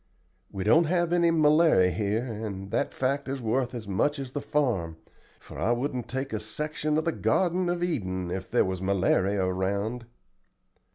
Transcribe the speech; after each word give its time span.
We 0.51 0.63
don't 0.63 0.85
have 0.85 1.13
any 1.13 1.29
malary 1.29 1.91
here, 1.93 2.25
and 2.25 2.71
that 2.71 2.91
fact 2.91 3.29
is 3.29 3.39
worth 3.39 3.75
as 3.75 3.87
much 3.87 4.17
as 4.17 4.31
the 4.31 4.41
farm, 4.41 4.97
for 5.39 5.59
I 5.59 5.73
wouldn't 5.73 6.07
take 6.07 6.33
a 6.33 6.39
section 6.39 6.97
of 6.97 7.05
the 7.05 7.11
garden 7.11 7.69
of 7.69 7.83
Eden 7.83 8.31
if 8.31 8.49
there 8.49 8.65
was 8.65 8.81
malary 8.81 9.37
around." 9.37 10.07